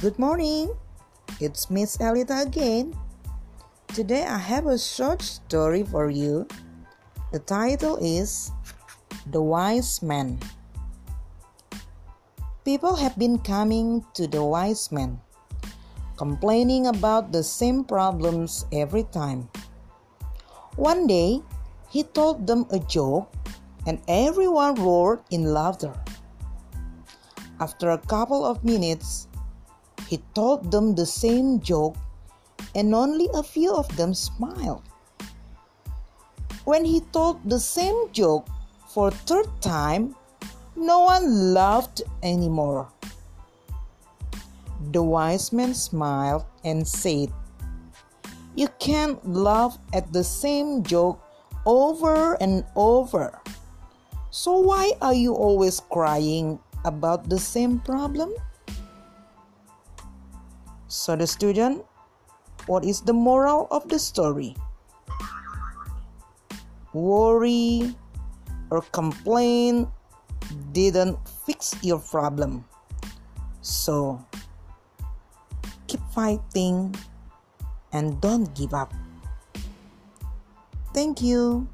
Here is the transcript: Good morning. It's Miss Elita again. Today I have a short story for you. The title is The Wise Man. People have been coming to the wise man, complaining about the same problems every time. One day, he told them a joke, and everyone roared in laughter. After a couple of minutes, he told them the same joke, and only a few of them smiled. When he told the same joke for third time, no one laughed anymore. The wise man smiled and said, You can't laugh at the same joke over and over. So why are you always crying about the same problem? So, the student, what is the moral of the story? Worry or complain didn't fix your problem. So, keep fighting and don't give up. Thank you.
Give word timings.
Good 0.00 0.16
morning. 0.16 0.72
It's 1.44 1.68
Miss 1.68 2.00
Elita 2.00 2.48
again. 2.48 2.96
Today 3.92 4.24
I 4.24 4.40
have 4.40 4.64
a 4.64 4.80
short 4.80 5.20
story 5.20 5.84
for 5.84 6.08
you. 6.08 6.48
The 7.36 7.44
title 7.44 8.00
is 8.00 8.48
The 9.28 9.44
Wise 9.44 10.00
Man. 10.00 10.40
People 12.64 12.96
have 12.96 13.12
been 13.20 13.44
coming 13.44 14.00
to 14.16 14.24
the 14.24 14.40
wise 14.40 14.88
man, 14.88 15.20
complaining 16.16 16.88
about 16.88 17.28
the 17.28 17.44
same 17.44 17.84
problems 17.84 18.64
every 18.72 19.04
time. 19.12 19.52
One 20.80 21.04
day, 21.04 21.44
he 21.92 22.08
told 22.08 22.48
them 22.48 22.64
a 22.72 22.80
joke, 22.80 23.28
and 23.84 24.00
everyone 24.08 24.80
roared 24.80 25.20
in 25.28 25.52
laughter. 25.52 25.92
After 27.60 27.92
a 27.92 28.00
couple 28.08 28.48
of 28.48 28.64
minutes, 28.64 29.28
he 30.10 30.18
told 30.34 30.74
them 30.74 30.98
the 30.98 31.06
same 31.06 31.62
joke, 31.62 31.94
and 32.74 32.90
only 32.90 33.30
a 33.30 33.46
few 33.46 33.70
of 33.70 33.86
them 33.94 34.10
smiled. 34.10 34.82
When 36.66 36.84
he 36.84 37.06
told 37.14 37.38
the 37.46 37.62
same 37.62 38.10
joke 38.10 38.50
for 38.90 39.14
third 39.14 39.46
time, 39.62 40.18
no 40.74 41.06
one 41.06 41.54
laughed 41.54 42.02
anymore. 42.26 42.90
The 44.90 44.98
wise 44.98 45.54
man 45.54 45.78
smiled 45.78 46.42
and 46.66 46.82
said, 46.82 47.30
You 48.58 48.66
can't 48.82 49.22
laugh 49.22 49.78
at 49.94 50.10
the 50.12 50.26
same 50.26 50.82
joke 50.82 51.22
over 51.62 52.34
and 52.42 52.66
over. 52.74 53.38
So 54.34 54.58
why 54.58 54.90
are 55.00 55.14
you 55.14 55.38
always 55.38 55.78
crying 55.78 56.58
about 56.84 57.30
the 57.30 57.38
same 57.38 57.78
problem? 57.78 58.34
So, 60.90 61.14
the 61.14 61.22
student, 61.22 61.86
what 62.66 62.82
is 62.82 62.98
the 62.98 63.14
moral 63.14 63.70
of 63.70 63.86
the 63.86 63.94
story? 63.94 64.58
Worry 66.90 67.94
or 68.74 68.82
complain 68.90 69.86
didn't 70.74 71.14
fix 71.46 71.78
your 71.86 72.02
problem. 72.02 72.66
So, 73.62 74.18
keep 75.86 76.02
fighting 76.10 76.90
and 77.94 78.18
don't 78.18 78.50
give 78.58 78.74
up. 78.74 78.90
Thank 80.90 81.22
you. 81.22 81.70